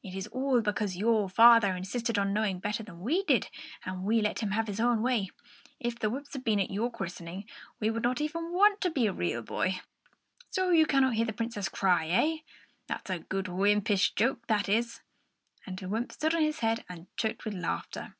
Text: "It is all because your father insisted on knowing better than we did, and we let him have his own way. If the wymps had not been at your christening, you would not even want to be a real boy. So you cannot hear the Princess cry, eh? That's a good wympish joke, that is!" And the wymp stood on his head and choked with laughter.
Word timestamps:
"It 0.00 0.14
is 0.14 0.28
all 0.28 0.60
because 0.60 0.96
your 0.96 1.28
father 1.28 1.74
insisted 1.74 2.16
on 2.16 2.32
knowing 2.32 2.60
better 2.60 2.84
than 2.84 3.00
we 3.00 3.24
did, 3.24 3.48
and 3.84 4.04
we 4.04 4.20
let 4.22 4.38
him 4.38 4.52
have 4.52 4.68
his 4.68 4.78
own 4.78 5.02
way. 5.02 5.30
If 5.80 5.98
the 5.98 6.06
wymps 6.08 6.34
had 6.34 6.42
not 6.42 6.44
been 6.44 6.60
at 6.60 6.70
your 6.70 6.88
christening, 6.88 7.46
you 7.80 7.92
would 7.92 8.04
not 8.04 8.20
even 8.20 8.52
want 8.52 8.80
to 8.82 8.90
be 8.90 9.08
a 9.08 9.12
real 9.12 9.42
boy. 9.42 9.80
So 10.50 10.70
you 10.70 10.86
cannot 10.86 11.14
hear 11.14 11.26
the 11.26 11.32
Princess 11.32 11.68
cry, 11.68 12.06
eh? 12.06 12.36
That's 12.86 13.10
a 13.10 13.18
good 13.18 13.46
wympish 13.46 14.14
joke, 14.14 14.46
that 14.46 14.68
is!" 14.68 15.00
And 15.66 15.76
the 15.76 15.88
wymp 15.88 16.12
stood 16.12 16.36
on 16.36 16.42
his 16.42 16.60
head 16.60 16.84
and 16.88 17.08
choked 17.16 17.44
with 17.44 17.54
laughter. 17.54 18.14